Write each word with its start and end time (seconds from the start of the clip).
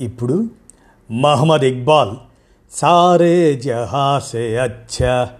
ఇప్పుడు 0.00 0.44
మహమ్మద్ 1.10 1.64
ఇక్బాల్ 1.64 2.10
సారే 2.70 3.54
జహాసే 3.54 4.58
అచ్చా 4.58 5.30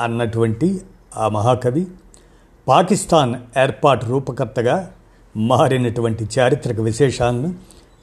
అన్నటువంటి 0.00 0.80
ఆ 1.16 1.28
మహాకవి 1.28 1.86
పాకిస్తాన్ 2.68 3.34
ఏర్పాటు 3.58 4.06
రూపకర్తగా 4.06 4.92
మారినటువంటి 5.36 6.28
చారిత్రక 6.38 6.80
విశేషాలను 6.80 7.54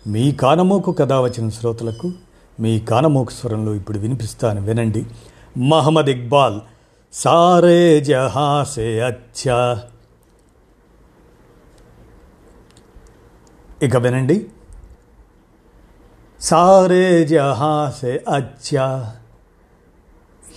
మీ 0.08 0.32
కానమోకు 0.32 0.92
కథ 0.92 1.14
వచ్చిన 1.14 1.50
శ్రోతలకు 1.50 2.12
మీ 2.60 2.80
కానమోకు 2.80 3.32
స్వరంలో 3.32 3.74
ఇప్పుడు 3.74 4.00
వినిపిస్తాను 4.00 4.62
వినండి. 4.62 5.06
మహమ్మద్ 5.58 6.10
ఇక్బాల్ 6.10 6.62
సారే 7.14 8.00
జహాసే 8.00 9.00
అచ్చా. 9.02 9.84
ఇక 13.82 13.98
వినండి. 13.98 14.46
सारे 16.41 17.07
जहाँ 17.25 17.81
से 17.93 18.13
अच्छा 18.31 18.87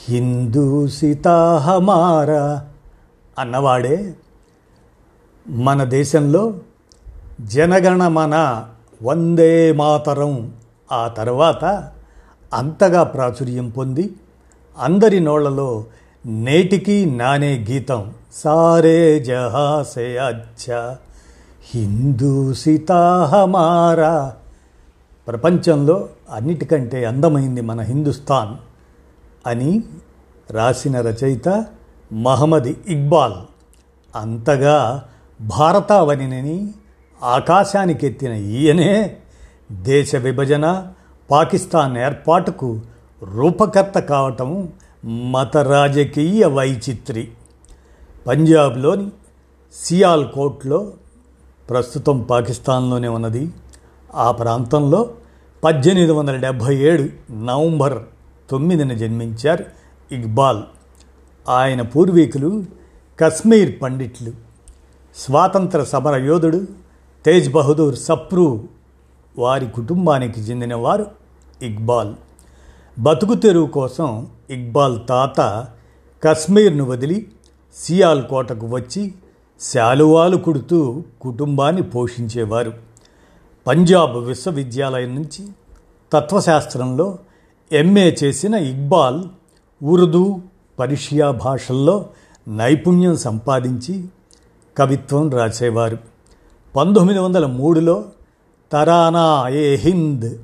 హిందూ 0.06 0.64
సీతా 0.88 1.36
హమారా 1.58 2.42
అన్నవాడే 3.38 3.96
మన 5.46 5.80
దేశంలో 5.94 6.42
జనగణమన 7.54 8.36
వందే 9.02 9.54
మాతరం 9.72 10.34
ఆ 10.90 11.02
తర్వాత 11.18 11.64
అంతగా 12.52 13.02
ప్రాచుర్యం 13.14 13.68
పొంది 13.70 14.06
అందరి 14.78 15.20
నోళ్లలో 15.20 15.70
నేటికి 16.26 16.98
నానే 17.16 17.52
గీతం 17.70 18.04
సారే 18.36 19.00
జహాసే 19.20 20.08
అచ్చా 20.28 20.82
హిందూ 21.72 22.34
సీతా 22.54 23.02
హమారా 23.34 24.14
ప్రపంచంలో 25.27 26.09
అన్నిటికంటే 26.31 27.05
అందమైంది 27.05 27.61
మన 27.61 27.81
హిందుస్థాన్ 27.81 28.57
అని 29.47 29.83
రాసిన 30.51 31.01
రచయిత 31.01 31.65
మహమ్మద్ 32.13 32.73
ఇక్బాల్. 32.89 33.35
అంతగా 34.17 35.05
భారతావనిని 35.41 36.75
ఆకాశానికెత్తిన 37.23 38.33
ఈయనే 38.33 39.17
దేశ 39.73 40.17
విభజన 40.17 40.89
పాకిస్తాన్ 41.31 41.99
ఏర్పాటుకు 41.99 42.81
రూపకర్త 43.35 43.99
కావటం 43.99 44.69
మత 45.07 45.57
రాజకీయ 45.57 46.45
వైచిత్రి. 46.45 47.29
పంజాబ్లోని 48.27 49.11
సియాల్ 49.75 50.29
కోట్లో 50.29 50.93
ప్రస్తుతం 51.71 52.23
పాకిస్తాన్లోనే 52.23 53.09
ఉన్నది. 53.09 53.51
ఆ 54.15 54.31
ప్రాంతంలో 54.31 55.11
పద్దెనిమిది 55.65 56.13
వందల 56.13 56.37
డెబ్భై 56.37 56.77
ఏడు 56.77 57.33
నవంబర్ 57.33 57.99
తొమ్మిదిన 58.51 58.93
జన్మించారు 58.93 59.65
ఇక్బాల్. 60.15 60.63
ఆయన 61.49 61.83
పూర్వీకులు 61.83 62.65
కశ్మీర్ 63.21 63.83
పండిట్లు 63.83 64.33
స్వాతంత్ర 65.17 65.85
సమర 65.85 66.17
యోధుడు 66.17 66.67
తేజ్ 67.27 67.53
బహదూర్ 67.53 67.97
సప్రూ 67.97 68.65
వారి 69.39 69.67
కుటుంబానికి 69.67 70.41
చెందినవారు 70.41 71.07
ఇక్బాల్. 71.63 72.15
బతుకు 72.99 73.35
తెరువు 73.35 73.67
కోసం 73.67 74.27
ఇక్బాల్ 74.51 74.99
తాత 75.09 75.67
కశ్మీర్ను 76.25 76.85
వదిలి 76.85 77.27
సియాల్ 77.77 78.25
కోటకు 78.25 78.67
వచ్చి 78.67 79.15
శాలువాలు 79.61 80.37
కుడుతూ 80.37 81.05
కుటుంబాన్ని 81.21 81.83
పోషించేవారు. 81.83 82.90
పంజాబ్ 83.67 84.17
విశ్వవిద్యాలయం 84.17 85.15
నుంచి 85.15 85.49
తత్వశాస్త్రంలో 86.13 87.19
ఎంఏ 87.73 88.13
చేసిన 88.25 88.55
ఇక్బాల్ 88.55 89.25
ఉర్దూ 89.85 90.41
పర్షియా 90.79 91.31
భాషల్లో 91.31 92.07
నైపుణ్యం 92.49 93.17
సంపాదించి 93.17 94.05
కవిత్వం 94.79 95.31
రాసేవారు. 95.31 95.99
పంతొమ్మిది 96.77 97.19
వందల 97.19 97.47
మూడులో 97.47 98.05
తరానా 98.73 99.49
ఏ 99.49 99.77
హింద్ 99.77 100.39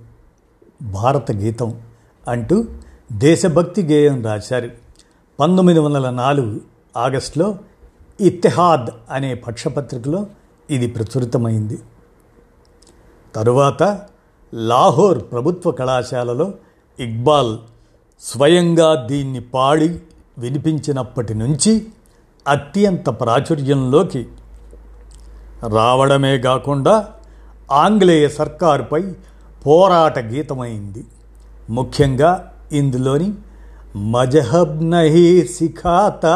భారత 0.83 1.33
గీతం 1.33 1.81
అంటూ 2.29 2.65
దేశభక్తి 3.13 3.83
గేయం 3.83 4.25
రాశారు. 4.25 4.71
పంతొమ్మిది 5.41 5.79
వందల 5.79 6.11
నాలుగు 6.11 6.61
ఆగస్టులో 6.97 7.59
ఇత్తెహాద్ 8.21 8.87
అనే 9.11 9.35
పక్షపత్రికలో 9.35 10.27
ఇది 10.71 10.87
ప్రచురితమైంది. 10.87 11.79
తరువాత 13.37 14.01
లాహోర్ 14.55 15.19
ప్రభుత్వ 15.19 15.71
కళాశాలలో 15.71 16.53
ఇక్బాల్ 17.01 17.59
స్వయంగా 18.21 19.07
దీన్ని 19.07 19.41
పాడి 19.41 20.01
వినిపించినప్పటి 20.39 21.35
నుంచి 21.35 21.87
అత్యంత 22.49 23.09
ప్రాచుర్యంలోకి 23.09 24.27
రావడమే 25.69 26.39
కాకుండా 26.39 27.09
ఆంగ్లేయ 27.73 28.29
సర్కారుపై 28.29 29.13
పోరాట 29.67 30.19
గీతమైంది. 30.19 31.05
ముఖ్యంగా 31.71 32.53
ఇందులోని 32.73 33.35
మజహబ్ 33.97 34.91
నహి 34.91 35.49
సిఖాత 35.59 36.27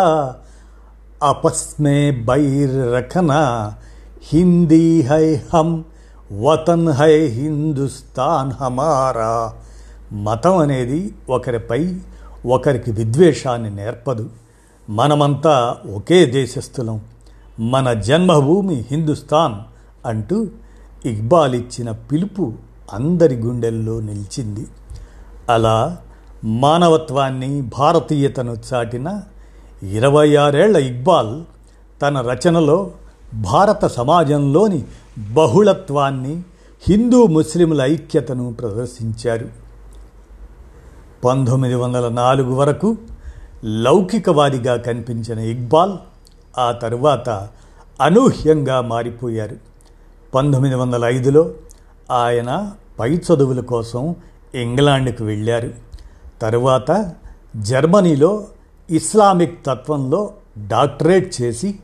అపస్మే 1.22 2.10
బైర్ 2.10 2.94
రఖనా 2.94 3.74
హిందీ 4.22 5.02
హై 5.02 5.40
హమ్ 5.54 5.82
వతన్ 6.32 6.88
హై 6.88 7.26
హిందుస్థాన్ 7.26 8.52
హమారా. 8.52 9.54
మతం 10.12 10.58
అనేది 10.58 11.14
ఒకరిపై 11.28 11.96
ఒకరికి 12.46 12.92
విద్వేషాన్ని 12.92 13.70
నేర్పదు. 13.70 14.30
మనమంతా 14.90 15.76
ఒకే 15.94 16.26
దేశస్థులం. 16.26 17.00
మన 17.60 17.92
జన్మభూమి 17.92 18.84
హిందుస్థాన్ 18.90 19.54
అంటూ 20.06 20.46
ఇక్బాల్ 21.04 21.54
ఇచ్చిన 21.54 21.90
పిలుపు 21.90 22.52
అందరి 22.92 23.36
గుండెల్లో 23.36 24.00
నిలిచింది. 24.00 24.66
అలా 25.48 25.96
మానవత్వాన్ని 26.44 27.60
భారతీయతను 27.60 28.56
చాటిన 28.74 29.22
ఇరవై 29.82 30.34
ఆరేళ్ళ 30.34 30.76
ఇక్బాల్ 30.76 31.42
తన 32.02 32.20
రచనలో 32.20 32.90
భారత 33.34 33.86
సమాజంలోని 33.86 34.84
బహుళత్వాన్ని 35.18 36.42
హిందూ 36.88 37.26
ముస్లింల 37.26 37.82
ఐక్యతను 37.82 38.52
ప్రదర్శించారు. 38.52 39.48
పంతొమ్మిది 41.24 41.74
వందల 41.74 42.08
నాలుగు 42.08 42.54
వరకు 42.54 42.96
లౌకికవాదిగా 43.64 44.76
కనిపించిన 44.76 45.38
ఇక్బాల్ 45.38 45.92
ఆ 46.58 46.72
తరువాత 46.72 47.48
అనూహ్యంగా 48.00 48.80
మారిపోయారు. 48.80 49.56
పంతొమ్మిది 50.34 50.74
వందల 50.74 51.04
ఐదులో 51.04 51.50
ఆయన 52.10 52.72
పై 53.00 53.16
చదువుల 53.16 53.60
కోసం 53.60 54.16
ఇంగ్లాండ్కు 54.54 55.24
వెళ్ళారు. 55.24 55.70
తరువాత 56.42 57.12
జర్మనీలో 57.56 58.44
ఇస్లామిక్ 58.90 59.66
తత్వంలో 59.66 60.30
డాక్టరేట్ 60.66 61.42
చేసి 61.42 61.78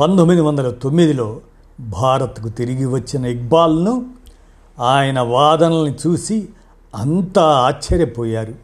పంతొమ్మిది 0.00 0.40
వందల 0.40 0.70
తొమ్మిదిలో 0.70 1.40
భారత్కు 1.80 2.48
తిరిగి 2.48 2.86
వచ్చిన 2.86 3.26
ఇక్బాల్ను 3.26 4.06
ఆయన 4.80 5.20
వాదనల్ని 5.20 5.94
చూసి 6.06 6.48
అంతా 6.94 7.42
ఆశ్చర్యపోయారు. 7.42 8.54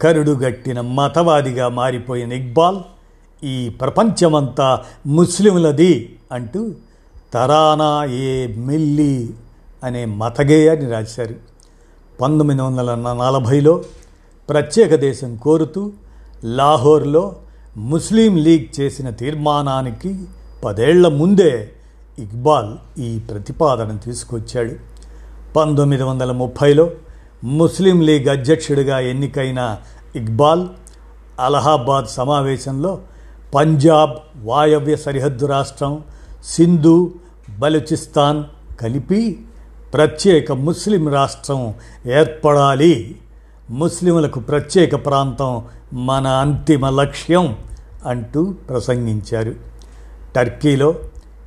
కరుడుగట్టిన 0.00 0.80
మతవాదిగా 0.80 1.68
మారిపోయిన 1.68 2.32
ఇక్బాల్ 2.32 2.78
ఈ 3.44 3.68
ప్రపంచమంతా 3.68 4.84
ముస్లింలది 5.06 6.16
అంటూ 6.32 6.70
తరానా 7.34 8.04
ఏ 8.04 8.46
మిల్లి 8.46 9.30
అనే 9.84 10.04
మతగేయాన్ని 10.04 10.90
రాశారు. 10.90 11.34
పంతొమ్మిది 12.20 12.62
వందల 12.62 12.94
నలభైలో 12.94 13.84
ప్రత్యేక 14.48 14.94
దేశం 14.94 15.36
కోరుతూ 15.36 15.92
లాహోర్లో 16.44 17.36
ముస్లిం 17.78 18.36
లీగ్ 18.36 18.80
చేసిన 18.80 19.10
తీర్మానానికి 19.10 20.24
పదేళ్ళ 20.64 21.08
ముందే 21.08 21.70
ఇక్బాల్ 22.18 23.00
ఈ 23.00 23.18
ప్రతిపాదన 23.18 23.96
తీసుకొచ్చాడు. 23.96 24.72
పంతొమ్మిది 25.56 26.02
వందల 26.02 26.32
ముప్పైలో 26.32 26.90
ముస్లిం 27.44 28.00
లీగ్ 28.00 28.28
అధ్యక్షుడిగా 28.28 29.00
ఎన్నికైన 29.00 29.78
ఇక్బాల్ 30.16 30.68
అలహాబాద్ 31.40 32.06
సమావేశంలో 32.06 32.98
పంజాబ్ 33.54 34.10
వాయవ్య 34.36 34.96
సరిహద్దు 34.96 35.46
రాష్ట్రం 35.46 36.02
సింధు 36.44 37.12
బలూచిస్తాన్ 37.58 38.44
కలిపి 38.80 39.40
ప్రత్యేక 39.94 40.52
ముస్లిం 40.52 41.08
రాష్ట్రం 41.08 41.74
ఏర్పడాలి. 42.06 43.16
ముస్లింలకు 43.70 44.40
ప్రత్యేక 44.40 45.06
ప్రాంతం 45.06 45.62
మన 45.92 46.26
అంతిమ 46.26 46.88
లక్ష్యం. 46.88 47.56
అంటూ 48.06 48.54
ప్రసంగించారు. 48.68 49.54
టర్కీలో 50.36 50.94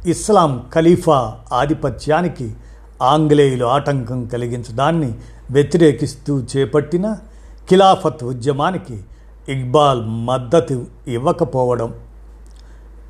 ఇస్లాం 0.05 0.63
ఖలీఫా 0.75 1.35
ఆధిపత్యానికి 1.53 2.53
ఆంగ్లేయులు 3.01 3.65
ఆటంకం 3.65 4.25
కలిగించడాన్ని 4.25 5.13
వ్యతిరేకిస్తూ 5.51 6.43
చేపట్టిన 6.57 7.17
ఖిలాఫత్ 7.69 8.23
ఉద్యమానికి 8.23 9.03
ఇక్బాల్ 9.49 10.05
మద్దతు 10.05 10.85
ఇవ్వకపోవడం. 11.07 11.93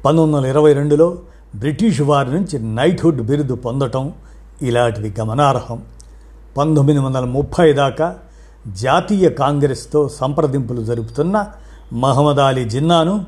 పంతొమ్మిది 0.05 0.37
వందల 0.37 0.47
ఇరవై 0.47 0.73
రెండులో 0.73 1.17
బ్రిటిష్ 1.55 2.01
వారి 2.01 2.33
నుంచి 2.33 2.59
నైట్హుడ్ 2.59 3.21
బిరుదు 3.21 3.55
పొందటం 3.55 4.13
ఇలాంటివి 4.61 5.13
గమనార్హం. 5.19 5.81
పంతొమ్మిది 6.57 6.99
వందల 6.99 7.25
ముప్పై 7.25 7.73
దాకా 7.73 8.15
జాతీయ 8.67 9.29
కాంగ్రెస్తో 9.29 10.09
సంప్రదింపులు 10.09 10.83
జరుపుతున్న 10.83 11.47
మహమ్మద్ 11.93 12.39
అలీ 12.39 12.65
జిన్నాను 12.65 13.25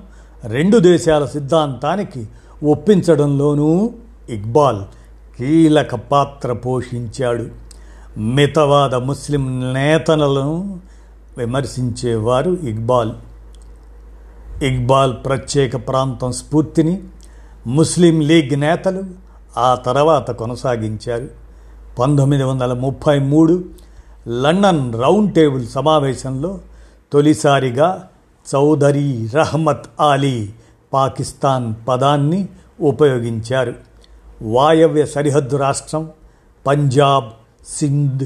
రెండు 0.48 0.78
దేశాల 0.78 1.26
సిద్ధాంతానికి 1.26 2.28
ఒప్పించడంలోనూ 2.64 3.92
ఇక్బాల్ 4.30 4.82
కీలక 5.40 5.96
పాత్ర 5.96 6.54
పోషించాడు. 6.54 7.46
మితవాద 8.20 8.96
ముస్లిం 8.96 9.74
నేతలను 9.74 10.80
విమర్శించేవారు 11.38 12.58
ఇక్బాల్. 12.64 13.12
ఇక్బాల్ 14.64 15.14
ప్రత్యేక 15.26 15.88
ప్రాంతం 15.88 16.32
స్ఫూర్తిని 16.32 17.04
ముస్లిం 17.68 18.22
లీగ్ 18.22 18.60
నేతలు 18.60 19.04
ఆ 19.58 19.76
తర్వాత 19.76 20.32
కొనసాగించారు. 20.32 21.28
పంతొమ్మిది 22.00 22.44
వందల 22.44 22.74
ముప్పై 22.74 23.20
మూడు 23.20 23.66
లండన్ 24.28 24.94
రౌండ్ 24.94 25.34
టేబుల్ 25.34 25.68
సమావేశంలో 25.68 26.60
తొలిసారిగా 27.14 28.08
చౌదరి 28.56 29.30
రహమత్ 29.34 29.86
అలీ 30.02 30.50
పాకిస్తాన్ 30.94 31.74
పదాన్ని 31.88 32.50
ఉపయోగించారు. 32.82 33.74
వాయవ్య 34.42 35.06
సరిహద్దు 35.06 35.58
రాష్ట్రం 35.58 36.12
పంజాబ్ 36.68 37.30
సింధ్ 37.68 38.26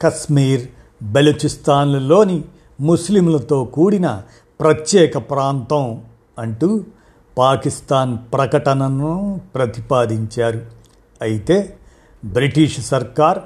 కశ్మీర్ 0.00 0.68
బెలుచిస్తాన్లలోని 1.02 2.44
ముస్లింలతో 2.80 3.64
కూడిన 3.64 4.22
ప్రత్యేక 4.60 5.18
ప్రాంతం 5.18 6.02
అంటూ 6.38 6.84
పాకిస్తాన్ 7.38 8.18
ప్రకటనను 8.32 9.40
ప్రతిపాదించారు. 9.54 10.66
అయితే 11.22 11.76
బ్రిటిష్ 12.24 12.80
సర్కార్ 12.80 13.38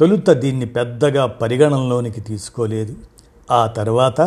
తొలుత 0.00 0.30
దీన్ని 0.30 0.66
పెద్దగా 0.66 1.26
పరిగణనలోనికి 1.26 2.20
తీసుకోలేదు. 2.20 2.94
ఆ 3.50 3.66
తర్వాత 3.66 4.20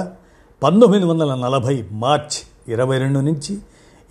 పంతొమ్మిది 0.63 1.05
వందల 1.05 1.35
నలభై 1.35 1.85
మార్చ్ 1.91 2.71
ఇరవై 2.71 2.97
రెండు 2.97 3.19
నుంచి 3.19 3.57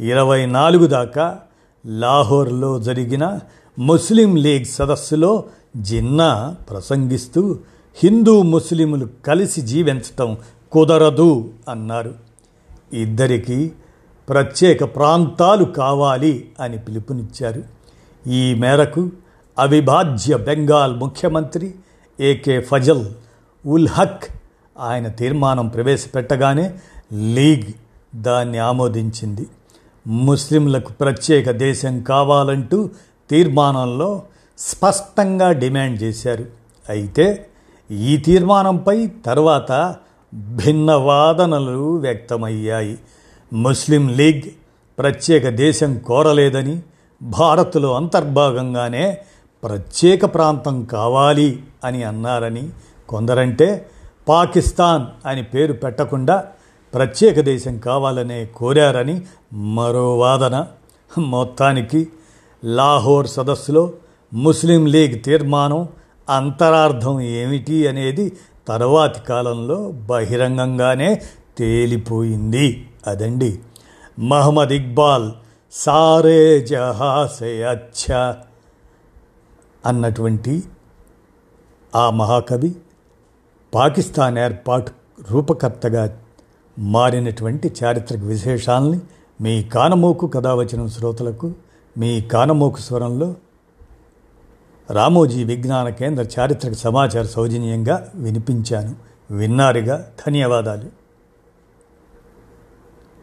ఇరవై 0.01 0.47
నాలుగు 0.47 0.87
దాకా 0.87 1.39
లాహోర్లో 1.87 2.79
జరిగిన 2.79 3.39
ముస్లిం 3.79 4.37
లీగ్ 4.37 4.65
సదస్సులో 4.65 5.45
జిన్నా 5.77 6.57
ప్రసంగిస్తూ 6.71 7.59
హిందూ 7.97 8.43
ముస్లింలు 8.43 9.09
కలిసి 9.27 9.61
జీవించటం 9.61 10.37
కుదరదు 10.73 11.51
అన్నారు. 11.69 12.15
ఇద్దరికీ 12.93 13.73
ప్రత్యేక 14.29 14.97
ప్రాంతాలు 14.97 15.65
కావాలి 15.65 16.51
అని 16.61 16.79
పిలుపునిచ్చారు. 16.79 17.63
ఈ 18.29 18.55
మేరకు 18.55 19.11
అవిభాజ్య 19.59 20.37
బెంగాల్ 20.37 20.97
ముఖ్యమంత్రి 20.97 21.75
ఏకే 22.21 22.61
ఫజల్ 22.61 23.07
ఉల్ 23.67 23.89
హక్ 23.89 24.25
ఆయన 24.79 25.09
తీర్మానం 25.09 25.69
ప్రవేశపెట్టగానే 25.69 26.75
లీగ్ 27.13 27.73
దాన్ని 28.15 28.59
ఆమోదించింది. 28.59 29.47
ముస్లింలకు 30.07 30.93
ప్రత్యేక 30.93 31.51
దేశం 31.51 32.03
కావాలంటూ 32.03 32.91
తీర్మానంలో 33.31 34.23
స్పష్టంగా 34.59 35.53
డిమాండ్ 35.53 36.03
చేశారు. 36.03 36.47
అయితే 36.89 37.47
ఈ 37.91 38.17
తీర్మానంపై 38.17 39.07
తర్వాత 39.27 39.97
భిన్న 40.35 40.93
వాదనలు 40.93 41.97
వ్యక్తమయ్యాయి. 41.97 42.99
ముస్లిం 43.53 44.09
లీగ్ 44.09 44.43
ప్రత్యేక 44.99 45.49
దేశం 45.49 45.99
కోరలేదని 45.99 46.83
భారత్లో 47.23 47.97
అంతర్భాగంగానే 47.97 49.19
ప్రత్యేక 49.65 50.35
ప్రాంతం 50.35 50.85
కావాలి 50.85 51.63
అని 51.85 52.03
అన్నారని 52.03 52.69
కొందరంటే 53.09 53.87
పాకిస్తాన్ 54.29 55.07
అని 55.27 55.43
పేరు 55.43 55.73
పెట్టకుండా 55.73 56.45
ప్రత్యేక 56.95 57.41
దేశం 57.41 57.79
కావాలనే 57.79 58.47
కోరారని 58.47 59.23
మరో 59.53 60.19
వాదన. 60.19 60.67
మొత్తానికి 61.19 62.09
లాహోర్ 62.65 63.27
సదస్సులో 63.27 63.93
ముస్లిం 64.35 64.87
లీగ్ 64.87 65.23
తీర్మానం 65.23 65.89
అంతరార్థం 66.31 67.21
ఏమిటి 67.21 67.89
అనేది 67.89 68.37
తర్వాతి 68.69 69.21
కాలంలో 69.21 69.91
బహిరంగంగానే 69.91 71.23
తేలిపోయింది. 71.59 72.89
అదండి. 73.07 73.59
మహమ్మద్ 74.19 74.73
ఇక్బాల్ 74.73 75.33
సారే 75.73 76.61
జహాసే 76.61 77.65
అచ్చా 77.65 78.37
అన్నటువంటి 79.87 80.63
ఆ 81.95 82.11
మహాకవి 82.11 82.75
పాకిస్తాన్ 83.75 84.39
ఏర్పాటు 84.39 84.93
రూపకర్తగా 85.31 86.19
మారినటువంటి 86.79 87.73
చారిత్రక 87.85 88.21
విశేషాలని 88.21 89.01
మీ 89.41 89.63
కానమోకు 89.63 90.27
కథావచనం 90.27 90.89
శ్రోతలకు 90.89 91.53
మీ 91.99 92.21
కానమోకు 92.21 92.79
స్వరంలో 92.79 93.35
రామోజీ 94.91 95.45
విజ్ఞాన 95.45 95.89
కేంద్ర 95.89 96.41
చారిత్రక 96.41 96.73
సమాచార 96.73 97.23
సౌజన్యంగా 97.23 98.09
వినిపించాను. 98.15 98.95
విన్నారుగా. 99.31 100.07
ధన్యవాదాలు. 100.27 101.00